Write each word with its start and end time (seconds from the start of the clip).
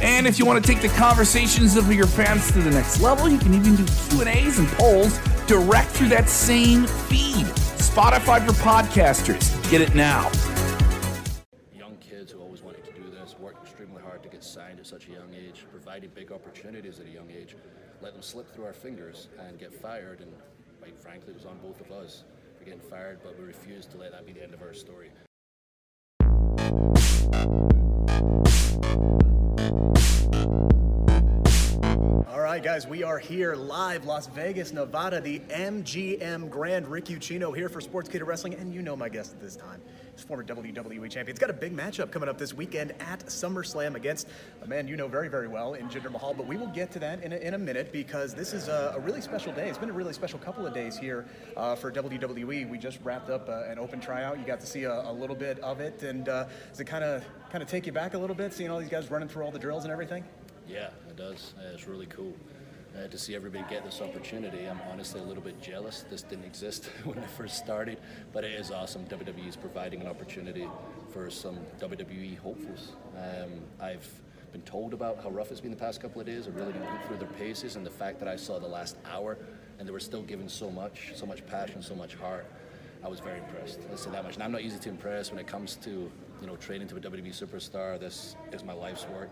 And 0.00 0.26
if 0.28 0.38
you 0.38 0.46
want 0.46 0.64
to 0.64 0.72
take 0.72 0.80
the 0.80 0.96
conversations 0.96 1.76
of 1.76 1.92
your 1.92 2.06
fans 2.06 2.52
to 2.52 2.60
the 2.60 2.70
next 2.70 3.00
level, 3.00 3.28
you 3.28 3.38
can 3.38 3.52
even 3.52 3.74
do 3.74 3.84
Q&As 3.84 4.58
and 4.58 4.68
polls 4.68 5.18
direct 5.46 5.90
through 5.90 6.08
that 6.10 6.28
same 6.28 6.86
feed. 6.86 7.46
Spotify 7.78 8.46
for 8.46 8.52
podcasters. 8.52 9.70
Get 9.70 9.80
it 9.80 9.94
now. 9.96 10.30
young 11.76 11.96
kids 11.96 12.30
who 12.30 12.40
always 12.40 12.62
wanted 12.62 12.84
to 12.84 12.92
do 12.92 13.10
this, 13.10 13.34
worked 13.40 13.66
extremely 13.66 14.00
hard 14.00 14.22
to 14.22 14.28
get 14.28 14.44
signed 14.44 14.78
at 14.78 14.86
such 14.86 15.08
a 15.08 15.10
young 15.10 15.34
age, 15.34 15.64
provided 15.72 16.14
big 16.14 16.30
opportunities 16.30 17.00
at 17.00 17.06
a 17.06 17.10
young 17.10 17.30
age, 17.30 17.56
let 18.00 18.12
them 18.12 18.22
slip 18.22 18.54
through 18.54 18.66
our 18.66 18.72
fingers 18.72 19.26
and 19.48 19.58
get 19.58 19.74
fired. 19.74 20.20
And 20.20 20.32
quite 20.80 20.96
frankly, 20.96 21.32
it 21.32 21.36
was 21.36 21.46
on 21.46 21.58
both 21.58 21.80
of 21.80 21.90
us 21.90 22.22
for 22.56 22.64
getting 22.64 22.80
fired, 22.80 23.18
but 23.24 23.36
we 23.36 23.44
refused 23.44 23.90
to 23.90 23.98
let 23.98 24.12
that 24.12 24.24
be 24.26 24.32
the 24.32 24.44
end 24.44 24.54
of 24.54 24.62
our 24.62 24.74
story. 24.74 25.10
All 29.98 30.27
right, 32.58 32.64
guys, 32.64 32.88
we 32.88 33.04
are 33.04 33.20
here 33.20 33.54
live, 33.54 34.04
Las 34.04 34.26
Vegas, 34.26 34.72
Nevada, 34.72 35.20
the 35.20 35.38
MGM 35.48 36.50
Grand. 36.50 36.88
Rick 36.88 37.04
Ucchino 37.04 37.54
here 37.54 37.68
for 37.68 37.80
Sportskeeda 37.80 38.26
Wrestling, 38.26 38.56
and 38.56 38.74
you 38.74 38.82
know 38.82 38.96
my 38.96 39.08
guest 39.08 39.32
at 39.32 39.40
this 39.40 39.54
time. 39.54 39.80
He's 40.16 40.24
former 40.24 40.42
WWE 40.42 41.08
champion. 41.08 41.28
He's 41.28 41.38
got 41.38 41.50
a 41.50 41.52
big 41.52 41.76
matchup 41.76 42.10
coming 42.10 42.28
up 42.28 42.36
this 42.36 42.52
weekend 42.52 42.94
at 42.98 43.24
SummerSlam 43.26 43.94
against 43.94 44.26
a 44.62 44.66
man 44.66 44.88
you 44.88 44.96
know 44.96 45.06
very, 45.06 45.28
very 45.28 45.46
well 45.46 45.74
in 45.74 45.88
Jinder 45.88 46.10
Mahal. 46.10 46.34
But 46.34 46.48
we 46.48 46.56
will 46.56 46.66
get 46.66 46.90
to 46.92 46.98
that 46.98 47.22
in 47.22 47.32
a, 47.32 47.36
in 47.36 47.54
a 47.54 47.58
minute 47.58 47.92
because 47.92 48.34
this 48.34 48.52
is 48.52 48.66
a, 48.66 48.94
a 48.96 48.98
really 48.98 49.20
special 49.20 49.52
day. 49.52 49.68
It's 49.68 49.78
been 49.78 49.90
a 49.90 49.92
really 49.92 50.12
special 50.12 50.40
couple 50.40 50.66
of 50.66 50.74
days 50.74 50.98
here 50.98 51.26
uh, 51.56 51.76
for 51.76 51.92
WWE. 51.92 52.68
We 52.68 52.76
just 52.76 52.98
wrapped 53.04 53.30
up 53.30 53.48
uh, 53.48 53.70
an 53.70 53.78
open 53.78 54.00
tryout. 54.00 54.36
You 54.36 54.44
got 54.44 54.58
to 54.58 54.66
see 54.66 54.82
a, 54.82 55.08
a 55.08 55.12
little 55.12 55.36
bit 55.36 55.60
of 55.60 55.78
it, 55.78 56.02
and 56.02 56.28
uh, 56.28 56.46
does 56.70 56.80
it 56.80 56.86
kind 56.86 57.04
of 57.04 57.24
kind 57.52 57.62
of 57.62 57.68
take 57.68 57.86
you 57.86 57.92
back 57.92 58.14
a 58.14 58.18
little 58.18 58.34
bit, 58.34 58.52
seeing 58.52 58.68
all 58.68 58.80
these 58.80 58.88
guys 58.88 59.12
running 59.12 59.28
through 59.28 59.44
all 59.44 59.52
the 59.52 59.60
drills 59.60 59.84
and 59.84 59.92
everything? 59.92 60.24
Yeah, 60.68 60.90
it 61.08 61.16
does. 61.16 61.54
It's 61.72 61.86
really 61.86 62.06
cool 62.06 62.34
uh, 62.96 63.08
to 63.08 63.18
see 63.18 63.34
everybody 63.34 63.64
get 63.70 63.84
this 63.84 64.00
opportunity. 64.00 64.66
I'm 64.66 64.80
honestly 64.90 65.20
a 65.20 65.24
little 65.24 65.42
bit 65.42 65.60
jealous. 65.62 66.04
This 66.10 66.22
didn't 66.22 66.44
exist 66.44 66.86
when 67.04 67.18
I 67.18 67.26
first 67.26 67.56
started, 67.56 67.98
but 68.32 68.44
it 68.44 68.52
is 68.52 68.70
awesome. 68.70 69.06
WWE 69.06 69.48
is 69.48 69.56
providing 69.56 70.00
an 70.02 70.06
opportunity 70.06 70.68
for 71.10 71.30
some 71.30 71.58
WWE 71.80 72.38
hopefuls. 72.38 72.92
Um, 73.16 73.62
I've 73.80 74.08
been 74.52 74.62
told 74.62 74.92
about 74.92 75.22
how 75.22 75.30
rough 75.30 75.50
it's 75.50 75.60
been 75.60 75.70
the 75.70 75.76
past 75.76 76.00
couple 76.00 76.20
of 76.20 76.26
days. 76.26 76.46
I've 76.46 76.56
really 76.56 76.72
put 76.72 77.06
through 77.06 77.18
their 77.18 77.28
paces, 77.38 77.76
and 77.76 77.84
the 77.84 77.90
fact 77.90 78.18
that 78.18 78.28
I 78.28 78.36
saw 78.36 78.58
the 78.58 78.68
last 78.68 78.96
hour 79.10 79.38
and 79.78 79.86
they 79.86 79.92
were 79.92 80.00
still 80.00 80.22
giving 80.22 80.48
so 80.48 80.70
much, 80.70 81.12
so 81.14 81.24
much 81.24 81.46
passion, 81.46 81.82
so 81.82 81.94
much 81.94 82.14
heart. 82.14 82.46
I 83.02 83.08
was 83.08 83.20
very 83.20 83.38
impressed. 83.38 83.78
Let's 83.88 84.02
say 84.02 84.10
that 84.10 84.24
much. 84.24 84.34
And 84.34 84.42
I'm 84.42 84.50
not 84.50 84.62
easy 84.62 84.78
to 84.78 84.88
impress 84.88 85.30
when 85.30 85.38
it 85.38 85.46
comes 85.46 85.76
to 85.76 86.10
you 86.40 86.46
know 86.46 86.56
training 86.56 86.88
to 86.88 86.96
a 86.96 87.00
WWE 87.00 87.28
superstar. 87.28 87.98
This 87.98 88.36
is 88.52 88.64
my 88.64 88.72
life's 88.72 89.06
work. 89.08 89.30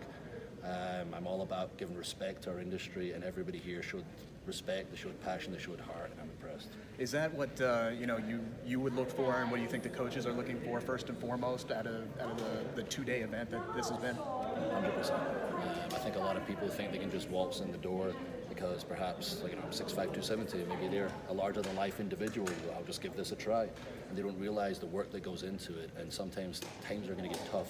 Um, 0.67 1.13
I'm 1.13 1.25
all 1.25 1.41
about 1.41 1.77
giving 1.77 1.95
respect 1.95 2.43
to 2.43 2.51
our 2.51 2.59
industry, 2.59 3.13
and 3.13 3.23
everybody 3.23 3.57
here 3.57 3.81
showed 3.81 4.03
respect, 4.45 4.91
they 4.91 4.97
showed 4.97 5.21
passion, 5.23 5.53
they 5.53 5.59
showed 5.59 5.79
heart, 5.79 6.09
and 6.11 6.21
I'm 6.21 6.29
impressed. 6.29 6.69
Is 6.97 7.11
that 7.11 7.33
what 7.33 7.59
uh, 7.61 7.91
you 7.97 8.05
know 8.05 8.17
you 8.17 8.43
you 8.65 8.79
would 8.79 8.93
look 8.93 9.09
for, 9.09 9.35
and 9.35 9.49
what 9.49 9.57
do 9.57 9.63
you 9.63 9.69
think 9.69 9.83
the 9.83 9.89
coaches 9.89 10.25
are 10.25 10.33
looking 10.33 10.59
for 10.61 10.81
first 10.81 11.09
and 11.09 11.17
foremost 11.17 11.71
out 11.71 11.87
of 11.87 12.03
out 12.19 12.31
of 12.31 12.37
the, 12.37 12.81
the 12.81 12.83
two 12.83 13.03
day 13.03 13.21
event 13.21 13.49
that 13.51 13.75
this 13.75 13.89
has 13.89 13.97
been? 13.99 14.15
100%. 14.15 15.11
Um, 15.11 15.65
I 15.93 15.99
think 15.99 16.15
a 16.15 16.19
lot 16.19 16.35
of 16.37 16.45
people 16.45 16.67
think 16.67 16.91
they 16.91 16.97
can 16.97 17.11
just 17.11 17.29
waltz 17.29 17.61
in 17.61 17.71
the 17.71 17.77
door 17.77 18.13
because 18.49 18.83
perhaps, 18.83 19.41
like, 19.43 19.51
you 19.51 19.57
know, 19.57 19.63
I'm 19.63 19.71
6'5", 19.71 19.95
270, 19.95 20.65
maybe 20.65 20.87
they're 20.87 21.11
a 21.29 21.33
larger 21.33 21.61
than 21.61 21.75
life 21.75 21.99
individual. 21.99 22.47
I'll 22.75 22.83
just 22.83 23.01
give 23.01 23.15
this 23.15 23.31
a 23.31 23.35
try. 23.35 23.63
And 24.09 24.17
they 24.17 24.21
don't 24.21 24.39
realize 24.39 24.79
the 24.79 24.87
work 24.87 25.11
that 25.11 25.21
goes 25.21 25.43
into 25.43 25.77
it. 25.77 25.91
And 25.97 26.11
sometimes 26.11 26.61
times 26.87 27.07
are 27.07 27.13
going 27.13 27.29
to 27.29 27.37
get 27.37 27.51
tough, 27.51 27.67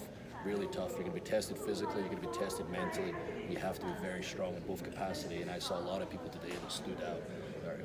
really 0.48 0.66
tough. 0.68 0.92
You're 0.92 1.00
going 1.00 1.12
to 1.12 1.20
be 1.20 1.20
tested 1.20 1.58
physically, 1.58 2.00
you're 2.00 2.10
going 2.10 2.22
to 2.22 2.28
be 2.28 2.34
tested 2.38 2.68
mentally. 2.70 3.12
You 3.50 3.58
have 3.58 3.78
to 3.80 3.86
be 3.86 3.92
very 4.00 4.22
strong 4.22 4.54
in 4.54 4.62
both 4.62 4.82
capacity. 4.82 5.42
And 5.42 5.50
I 5.50 5.58
saw 5.58 5.78
a 5.78 5.84
lot 5.84 6.00
of 6.00 6.08
people 6.10 6.28
today 6.28 6.54
that 6.60 6.72
stood 6.72 6.98
out. 7.06 7.20
They're- 7.64 7.84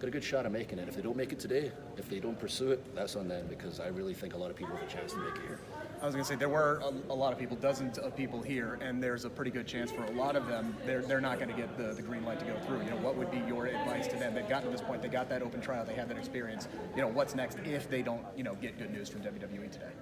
Got 0.00 0.08
a 0.08 0.10
good 0.10 0.24
shot 0.24 0.46
of 0.46 0.50
making 0.50 0.80
it. 0.80 0.88
If 0.88 0.96
they 0.96 1.02
don't 1.02 1.16
make 1.16 1.30
it 1.30 1.38
today, 1.38 1.70
if 1.96 2.10
they 2.10 2.18
don't 2.18 2.36
pursue 2.36 2.72
it, 2.72 2.92
that's 2.92 3.14
on 3.14 3.28
them 3.28 3.46
because 3.48 3.78
I 3.78 3.86
really 3.86 4.14
think 4.14 4.34
a 4.34 4.36
lot 4.36 4.50
of 4.50 4.56
people 4.56 4.74
have 4.74 4.88
a 4.88 4.90
chance 4.90 5.12
to 5.12 5.18
make 5.18 5.36
it 5.36 5.42
here. 5.42 5.60
I 6.02 6.06
was 6.06 6.12
going 6.16 6.24
to 6.24 6.28
say 6.28 6.34
there 6.34 6.48
were 6.48 6.82
a, 6.82 7.12
a 7.12 7.14
lot 7.14 7.32
of 7.32 7.38
people, 7.38 7.56
dozens 7.56 7.98
of 7.98 8.16
people 8.16 8.42
here, 8.42 8.80
and 8.82 9.00
there's 9.00 9.24
a 9.24 9.30
pretty 9.30 9.52
good 9.52 9.68
chance 9.68 9.92
for 9.92 10.02
a 10.02 10.10
lot 10.10 10.34
of 10.34 10.48
them 10.48 10.76
they're 10.84 11.02
they're 11.02 11.20
not 11.20 11.38
going 11.38 11.50
to 11.50 11.56
get 11.56 11.76
the, 11.78 11.94
the 11.94 12.02
green 12.02 12.24
light 12.24 12.40
to 12.40 12.44
go 12.44 12.56
through. 12.66 12.82
You 12.82 12.90
know, 12.90 12.96
what 12.96 13.14
would 13.14 13.30
be 13.30 13.44
your 13.46 13.66
advice 13.66 14.08
to 14.08 14.16
them? 14.16 14.34
They've 14.34 14.48
gotten 14.48 14.64
to 14.64 14.76
this 14.76 14.80
point, 14.84 15.02
they 15.02 15.08
got 15.08 15.28
that 15.28 15.40
open 15.40 15.60
trial, 15.60 15.84
they 15.84 15.94
have 15.94 16.08
that 16.08 16.18
experience. 16.18 16.66
You 16.96 17.02
know, 17.02 17.08
what's 17.08 17.36
next 17.36 17.58
if 17.64 17.88
they 17.88 18.02
don't 18.02 18.24
you 18.36 18.42
know 18.42 18.56
get 18.56 18.80
good 18.80 18.90
news 18.90 19.08
from 19.08 19.20
WWE 19.20 19.70
today? 19.70 19.92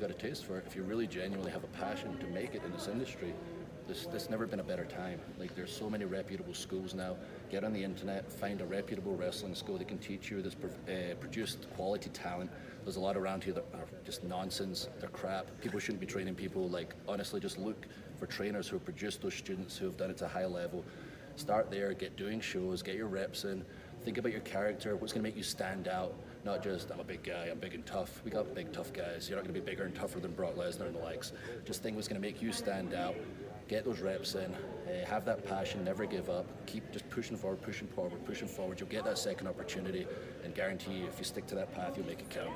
You 0.00 0.06
got 0.06 0.16
a 0.16 0.18
taste 0.18 0.46
for 0.46 0.56
it. 0.56 0.64
If 0.66 0.74
you 0.74 0.82
really 0.82 1.06
genuinely 1.06 1.50
have 1.50 1.62
a 1.62 1.66
passion 1.66 2.16
to 2.20 2.26
make 2.28 2.54
it 2.54 2.62
in 2.64 2.72
this 2.72 2.88
industry, 2.88 3.34
this 3.86 4.06
this 4.06 4.30
never 4.30 4.46
been 4.46 4.60
a 4.60 4.64
better 4.64 4.86
time. 4.86 5.20
Like 5.38 5.54
there's 5.54 5.70
so 5.70 5.90
many 5.90 6.06
reputable 6.06 6.54
schools 6.54 6.94
now. 6.94 7.16
Get 7.50 7.64
on 7.64 7.74
the 7.74 7.84
internet, 7.84 8.32
find 8.32 8.62
a 8.62 8.64
reputable 8.64 9.14
wrestling 9.14 9.54
school 9.54 9.76
that 9.76 9.88
can 9.88 9.98
teach 9.98 10.30
you. 10.30 10.42
Pro- 10.58 10.70
uh, 10.70 11.16
produced 11.16 11.66
quality 11.76 12.08
talent. 12.14 12.50
There's 12.82 12.96
a 12.96 13.00
lot 13.00 13.14
around 13.14 13.44
here 13.44 13.52
that 13.52 13.66
are 13.74 13.84
just 14.02 14.24
nonsense. 14.24 14.88
They're 15.00 15.10
crap. 15.10 15.48
People 15.60 15.78
shouldn't 15.78 16.00
be 16.00 16.06
training 16.06 16.34
people. 16.34 16.66
Like 16.66 16.94
honestly, 17.06 17.38
just 17.38 17.58
look 17.58 17.86
for 18.18 18.24
trainers 18.24 18.68
who 18.68 18.76
have 18.76 18.84
produced 18.86 19.20
those 19.20 19.34
students 19.34 19.76
who 19.76 19.84
have 19.84 19.98
done 19.98 20.08
it 20.08 20.16
to 20.18 20.24
a 20.24 20.28
high 20.28 20.46
level. 20.46 20.82
Start 21.36 21.70
there. 21.70 21.92
Get 21.92 22.16
doing 22.16 22.40
shows. 22.40 22.82
Get 22.82 22.94
your 22.94 23.08
reps 23.08 23.44
in. 23.44 23.66
Think 24.04 24.16
about 24.16 24.32
your 24.32 24.40
character. 24.40 24.96
What's 24.96 25.12
going 25.12 25.22
to 25.22 25.28
make 25.28 25.36
you 25.36 25.42
stand 25.42 25.86
out? 25.86 26.14
Not 26.44 26.62
just 26.62 26.90
I'm 26.90 27.00
a 27.00 27.04
big 27.04 27.22
guy. 27.22 27.48
I'm 27.50 27.58
big 27.58 27.74
and 27.74 27.84
tough. 27.84 28.22
We 28.24 28.30
got 28.30 28.54
big 28.54 28.72
tough 28.72 28.92
guys. 28.92 29.28
You're 29.28 29.36
not 29.36 29.44
going 29.44 29.54
to 29.54 29.60
be 29.60 29.64
bigger 29.64 29.84
and 29.84 29.94
tougher 29.94 30.20
than 30.20 30.32
Brock 30.32 30.56
Lesnar 30.56 30.86
and 30.86 30.94
the 30.94 31.00
likes. 31.00 31.32
Just 31.66 31.82
think 31.82 31.96
what's 31.96 32.08
going 32.08 32.20
to 32.20 32.26
make 32.26 32.40
you 32.40 32.50
stand 32.52 32.94
out. 32.94 33.14
Get 33.68 33.84
those 33.84 34.00
reps 34.00 34.34
in. 34.34 34.52
Uh, 34.52 35.06
have 35.06 35.24
that 35.26 35.46
passion. 35.46 35.84
Never 35.84 36.06
give 36.06 36.30
up. 36.30 36.46
Keep 36.66 36.90
just 36.92 37.08
pushing 37.10 37.36
forward, 37.36 37.60
pushing 37.60 37.86
forward, 37.88 38.24
pushing 38.24 38.48
forward. 38.48 38.80
You'll 38.80 38.88
get 38.88 39.04
that 39.04 39.18
second 39.18 39.46
opportunity, 39.46 40.06
and 40.42 40.54
guarantee 40.54 40.94
you, 40.94 41.06
if 41.06 41.18
you 41.18 41.24
stick 41.24 41.46
to 41.48 41.54
that 41.56 41.72
path, 41.74 41.96
you'll 41.96 42.06
make 42.06 42.20
it 42.20 42.30
count. 42.30 42.50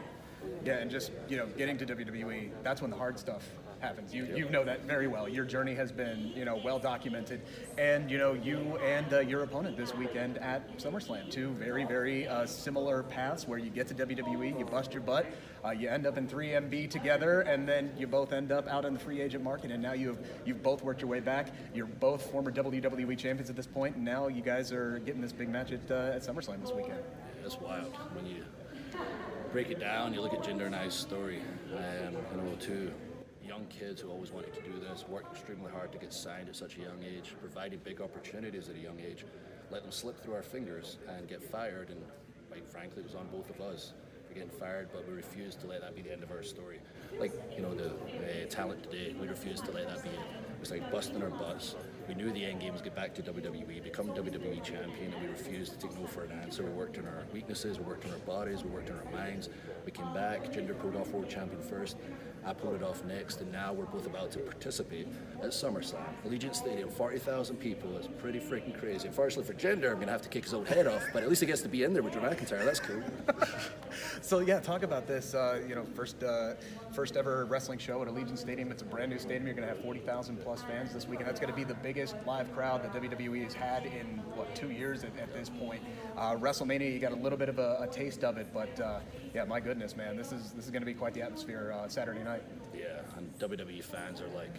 Yeah, 0.64 0.78
and 0.78 0.90
just 0.90 1.12
you 1.28 1.36
know, 1.36 1.46
getting 1.56 1.78
to 1.78 1.86
WWE, 1.86 2.50
that's 2.62 2.80
when 2.80 2.90
the 2.90 2.96
hard 2.96 3.18
stuff 3.18 3.48
happens. 3.84 4.14
You 4.14 4.24
you 4.34 4.48
know 4.48 4.64
that 4.64 4.84
very 4.86 5.06
well. 5.06 5.28
Your 5.28 5.44
journey 5.44 5.74
has 5.74 5.92
been 5.92 6.32
you 6.34 6.44
know 6.44 6.60
well 6.64 6.78
documented, 6.78 7.42
and 7.76 8.10
you 8.10 8.18
know 8.18 8.32
you 8.32 8.78
and 8.78 9.12
uh, 9.12 9.20
your 9.20 9.42
opponent 9.42 9.76
this 9.76 9.94
weekend 9.94 10.38
at 10.38 10.78
SummerSlam, 10.78 11.30
two 11.30 11.50
very 11.50 11.84
very 11.84 12.26
uh, 12.26 12.46
similar 12.46 13.02
paths 13.02 13.46
where 13.46 13.58
you 13.58 13.70
get 13.70 13.86
to 13.88 13.94
WWE, 13.94 14.58
you 14.58 14.64
bust 14.64 14.92
your 14.92 15.02
butt, 15.02 15.26
uh, 15.64 15.70
you 15.70 15.88
end 15.88 16.06
up 16.06 16.16
in 16.16 16.26
3MB 16.26 16.90
together, 16.90 17.42
and 17.42 17.68
then 17.68 17.92
you 17.98 18.06
both 18.06 18.32
end 18.32 18.52
up 18.52 18.66
out 18.68 18.84
in 18.84 18.94
the 18.94 19.00
free 19.00 19.20
agent 19.20 19.44
market, 19.44 19.70
and 19.70 19.82
now 19.82 19.92
you've 19.92 20.18
you've 20.46 20.62
both 20.62 20.82
worked 20.82 21.02
your 21.02 21.10
way 21.10 21.20
back. 21.20 21.52
You're 21.74 21.86
both 21.86 22.30
former 22.30 22.50
WWE 22.50 23.18
champions 23.18 23.50
at 23.50 23.56
this 23.56 23.66
point, 23.66 23.96
and 23.96 24.04
now 24.04 24.28
you 24.28 24.42
guys 24.42 24.72
are 24.72 24.98
getting 25.00 25.20
this 25.20 25.32
big 25.32 25.50
match 25.50 25.72
at 25.72 25.90
uh, 25.90 26.14
at 26.14 26.22
SummerSlam 26.22 26.60
this 26.62 26.72
weekend. 26.72 27.02
That's 27.42 27.60
wild 27.60 27.94
when 28.14 28.26
you 28.26 28.44
break 29.52 29.70
it 29.70 29.78
down. 29.78 30.14
You 30.14 30.22
look 30.22 30.32
at 30.32 30.42
Jinder 30.42 30.66
and 30.66 30.74
I's 30.74 30.94
story. 30.94 31.42
Um, 31.76 32.14
you 32.30 32.42
know, 32.42 32.56
two 32.58 32.90
young 33.54 33.66
kids 33.66 34.00
who 34.00 34.10
always 34.10 34.32
wanted 34.32 34.52
to 34.52 34.60
do 34.62 34.72
this, 34.80 35.04
worked 35.08 35.32
extremely 35.32 35.70
hard 35.70 35.92
to 35.92 35.98
get 35.98 36.12
signed 36.12 36.48
at 36.48 36.56
such 36.56 36.76
a 36.76 36.80
young 36.80 37.00
age, 37.04 37.34
provided 37.40 37.84
big 37.84 38.00
opportunities 38.00 38.68
at 38.68 38.74
a 38.74 38.78
young 38.78 38.98
age, 38.98 39.24
let 39.70 39.82
them 39.82 39.92
slip 39.92 40.20
through 40.20 40.34
our 40.34 40.42
fingers 40.42 40.98
and 41.08 41.28
get 41.28 41.40
fired. 41.40 41.90
And 41.90 42.02
quite 42.50 42.66
frankly, 42.66 43.02
it 43.02 43.06
was 43.06 43.14
on 43.14 43.28
both 43.28 43.48
of 43.50 43.60
us 43.60 43.92
for 44.26 44.34
getting 44.34 44.50
fired, 44.50 44.88
but 44.92 45.06
we 45.06 45.14
refused 45.14 45.60
to 45.60 45.68
let 45.68 45.82
that 45.82 45.94
be 45.94 46.02
the 46.02 46.12
end 46.12 46.24
of 46.24 46.32
our 46.32 46.42
story. 46.42 46.80
Like 47.16 47.32
you 47.54 47.62
know, 47.62 47.74
the 47.74 47.90
uh, 47.90 48.46
talent 48.50 48.82
today, 48.82 49.14
we 49.20 49.28
refused 49.28 49.64
to 49.66 49.70
let 49.70 49.86
that 49.86 50.02
be 50.02 50.08
it. 50.08 50.18
It 50.62 50.70
like 50.70 50.90
busting 50.90 51.22
our 51.22 51.30
butts. 51.30 51.76
We 52.08 52.14
knew 52.14 52.32
the 52.32 52.44
end 52.44 52.60
game 52.60 52.72
was 52.72 52.82
get 52.82 52.96
back 52.96 53.14
to 53.16 53.22
WWE, 53.22 53.84
become 53.84 54.08
WWE 54.08 54.62
champion, 54.64 55.12
and 55.12 55.22
we 55.22 55.28
refused 55.28 55.72
to 55.72 55.78
take 55.78 55.98
no 55.98 56.06
for 56.06 56.24
an 56.24 56.32
answer. 56.32 56.62
We 56.64 56.70
worked 56.70 56.98
on 56.98 57.06
our 57.06 57.22
weaknesses, 57.32 57.78
we 57.78 57.84
worked 57.84 58.06
on 58.06 58.12
our 58.12 58.18
bodies, 58.18 58.64
we 58.64 58.70
worked 58.70 58.90
on 58.90 58.98
our 58.98 59.12
minds. 59.12 59.48
We 59.84 59.92
came 59.92 60.12
back. 60.14 60.52
Jinder 60.52 60.78
pulled 60.78 60.96
off 60.96 61.08
world 61.08 61.28
champion 61.28 61.60
first. 61.60 61.96
I 62.46 62.52
pulled 62.52 62.74
it 62.74 62.82
off 62.82 63.04
next, 63.04 63.40
and 63.40 63.50
now 63.50 63.72
we're 63.72 63.86
both 63.86 64.06
about 64.06 64.30
to 64.32 64.38
participate 64.40 65.08
at 65.42 65.50
SummerSlam, 65.50 66.04
Allegiant 66.26 66.54
Stadium, 66.54 66.90
40,000 66.90 67.56
people. 67.56 67.96
It's 67.96 68.08
pretty 68.18 68.38
freaking 68.38 68.78
crazy. 68.78 69.08
Unfortunately 69.08 69.50
for 69.50 69.58
Jinder, 69.58 69.88
I'm 69.88 69.94
going 69.94 70.06
to 70.06 70.12
have 70.12 70.22
to 70.22 70.28
kick 70.28 70.44
his 70.44 70.52
own 70.52 70.66
head 70.66 70.86
off, 70.86 71.02
but 71.12 71.22
at 71.22 71.28
least 71.28 71.40
he 71.40 71.46
gets 71.46 71.62
to 71.62 71.68
be 71.68 71.84
in 71.84 71.94
there 71.94 72.02
with 72.02 72.12
Drew 72.12 72.22
McIntyre. 72.22 72.64
That's 72.64 72.80
cool. 72.80 73.02
So 74.20 74.40
yeah, 74.40 74.58
talk 74.60 74.82
about 74.82 75.06
this. 75.06 75.34
Uh, 75.34 75.60
you 75.68 75.74
know, 75.74 75.84
first 75.94 76.22
uh, 76.22 76.54
first 76.92 77.16
ever 77.16 77.44
wrestling 77.44 77.78
show 77.78 78.02
at 78.02 78.08
Allegiant 78.08 78.38
Stadium. 78.38 78.70
It's 78.70 78.82
a 78.82 78.84
brand 78.84 79.10
new 79.10 79.18
stadium. 79.18 79.46
You're 79.46 79.54
going 79.54 79.68
to 79.68 79.74
have 79.74 79.82
40,000 79.82 80.36
plus 80.36 80.62
fans 80.62 80.92
this 80.92 81.06
weekend. 81.06 81.28
That's 81.28 81.40
going 81.40 81.52
to 81.52 81.56
be 81.56 81.64
the 81.64 81.74
biggest 81.74 82.16
live 82.26 82.52
crowd 82.54 82.82
that 82.82 82.92
WWE 82.92 83.44
has 83.44 83.54
had 83.54 83.86
in 83.86 84.20
what 84.34 84.54
two 84.54 84.70
years 84.70 85.04
at, 85.04 85.16
at 85.18 85.32
this 85.32 85.48
point. 85.48 85.82
Uh, 86.16 86.34
WrestleMania, 86.34 86.92
you 86.92 86.98
got 86.98 87.12
a 87.12 87.16
little 87.16 87.38
bit 87.38 87.48
of 87.48 87.58
a, 87.58 87.78
a 87.80 87.86
taste 87.86 88.24
of 88.24 88.36
it, 88.36 88.48
but 88.52 88.80
uh, 88.80 89.00
yeah, 89.34 89.44
my 89.44 89.60
goodness, 89.60 89.96
man, 89.96 90.16
this 90.16 90.32
is 90.32 90.52
this 90.52 90.64
is 90.64 90.70
going 90.70 90.82
to 90.82 90.86
be 90.86 90.94
quite 90.94 91.14
the 91.14 91.22
atmosphere 91.22 91.74
uh, 91.76 91.88
Saturday 91.88 92.22
night. 92.22 92.33
Yeah, 92.76 93.00
and 93.16 93.38
WWE 93.38 93.82
fans 93.82 94.20
are 94.20 94.28
like 94.28 94.54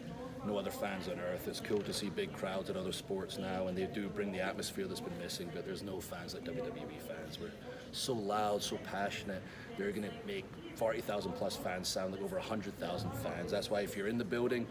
no 0.45 0.57
other 0.57 0.71
fans 0.71 1.07
on 1.07 1.19
earth. 1.19 1.47
It's 1.47 1.59
cool 1.59 1.81
to 1.81 1.93
see 1.93 2.09
big 2.09 2.31
crowds 2.33 2.69
at 2.69 2.77
other 2.77 2.91
sports 2.91 3.37
now, 3.37 3.67
and 3.67 3.77
they 3.77 3.85
do 3.85 4.07
bring 4.09 4.31
the 4.31 4.39
atmosphere 4.39 4.87
that's 4.87 5.01
been 5.01 5.17
missing. 5.19 5.49
But 5.53 5.65
there's 5.65 5.83
no 5.83 5.99
fans 5.99 6.33
like 6.33 6.43
WWE 6.43 6.99
fans. 7.07 7.39
We're 7.39 7.51
so 7.91 8.13
loud, 8.13 8.61
so 8.61 8.77
passionate. 8.77 9.41
They're 9.77 9.91
going 9.91 10.03
to 10.03 10.13
make 10.25 10.45
40,000 10.75 11.31
plus 11.33 11.55
fans 11.55 11.87
sound 11.87 12.13
like 12.13 12.21
over 12.21 12.37
100,000 12.37 13.11
fans. 13.11 13.51
That's 13.51 13.69
why 13.69 13.81
if 13.81 13.97
you're 13.97 14.07
in 14.07 14.17
the 14.17 14.25
building, 14.25 14.67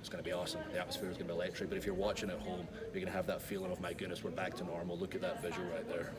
it's 0.00 0.08
going 0.08 0.22
to 0.22 0.28
be 0.28 0.32
awesome. 0.32 0.60
The 0.72 0.80
atmosphere 0.80 1.10
is 1.10 1.16
going 1.16 1.28
to 1.28 1.34
be 1.34 1.38
electric. 1.38 1.68
But 1.68 1.78
if 1.78 1.86
you're 1.86 1.94
watching 1.94 2.30
at 2.30 2.38
home, 2.38 2.66
you're 2.84 2.92
going 2.92 3.06
to 3.06 3.12
have 3.12 3.26
that 3.26 3.42
feeling 3.42 3.70
of, 3.70 3.80
my 3.80 3.92
goodness, 3.92 4.24
we're 4.24 4.30
back 4.30 4.54
to 4.56 4.64
normal. 4.64 4.98
Look 4.98 5.14
at 5.14 5.20
that 5.20 5.42
visual 5.42 5.66
right 5.68 5.88
there. 5.88 6.12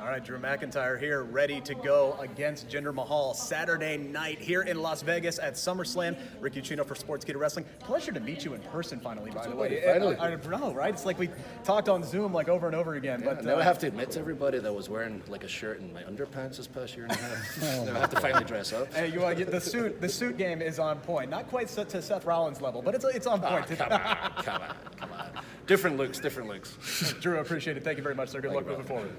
All 0.00 0.06
right, 0.06 0.24
Drew 0.24 0.38
McIntyre 0.38 0.98
here, 0.98 1.24
ready 1.24 1.60
to 1.60 1.74
go 1.74 2.16
against 2.20 2.70
Jinder 2.70 2.94
Mahal 2.94 3.34
Saturday 3.34 3.98
night 3.98 4.38
here 4.38 4.62
in 4.62 4.80
Las 4.80 5.02
Vegas 5.02 5.38
at 5.38 5.54
SummerSlam. 5.54 6.16
Rick 6.40 6.54
Ucchino 6.54 6.86
for 6.86 6.94
Sports 6.94 7.22
Sportskeeda 7.26 7.38
Wrestling. 7.38 7.66
Pleasure 7.80 8.10
to 8.10 8.20
meet 8.20 8.42
you 8.42 8.54
in 8.54 8.62
person 8.62 8.98
finally, 8.98 9.30
by 9.30 9.46
the 9.46 9.54
way. 9.54 9.82
Finally. 9.84 10.16
I, 10.16 10.32
I 10.32 10.36
know, 10.36 10.72
right? 10.72 10.94
It's 10.94 11.04
like 11.04 11.18
we 11.18 11.28
talked 11.64 11.90
on 11.90 12.02
Zoom 12.02 12.32
like 12.32 12.48
over 12.48 12.66
and 12.66 12.74
over 12.74 12.94
again. 12.94 13.20
But 13.22 13.36
but 13.36 13.44
now 13.44 13.56
uh, 13.56 13.58
I 13.58 13.62
have 13.62 13.78
to 13.80 13.88
admit 13.88 14.10
to 14.12 14.20
everybody 14.20 14.58
that 14.58 14.66
I 14.66 14.70
was 14.70 14.88
wearing 14.88 15.22
like 15.28 15.44
a 15.44 15.48
shirt 15.48 15.80
and 15.80 15.92
my 15.92 16.02
underpants 16.04 16.56
this 16.56 16.66
past 16.66 16.96
year 16.96 17.04
and 17.04 17.12
a 17.12 17.16
half. 17.16 17.62
now 17.84 17.96
I 17.96 17.98
have 17.98 18.10
to 18.10 18.20
finally 18.20 18.44
dress 18.44 18.72
up. 18.72 18.92
Hey, 18.94 19.08
you, 19.08 19.22
uh, 19.22 19.34
the 19.34 19.60
suit 19.60 20.00
the 20.00 20.08
suit 20.08 20.38
game 20.38 20.62
is 20.62 20.78
on 20.78 20.98
point. 21.00 21.28
Not 21.28 21.46
quite 21.48 21.68
to 21.68 22.00
Seth 22.00 22.24
Rollins 22.24 22.62
level, 22.62 22.80
but 22.80 22.94
it's 22.94 23.04
it's 23.04 23.26
on 23.26 23.42
Ah, 23.44 23.50
point. 23.50 23.78
come 23.78 23.92
on, 23.92 24.00
come 24.44 24.62
on, 24.62 24.76
come 24.96 25.12
on. 25.12 25.44
Different 25.66 25.98
looks, 25.98 26.18
different 26.18 26.48
looks. 26.48 27.12
Drew, 27.20 27.36
I 27.36 27.40
appreciate 27.42 27.76
it. 27.76 27.84
Thank 27.84 27.98
you 27.98 28.02
very 28.02 28.14
much, 28.14 28.30
sir. 28.30 28.40
Good 28.40 28.50
Thank 28.50 28.66
luck 28.66 28.78
moving 28.78 28.86
forward. 28.86 29.12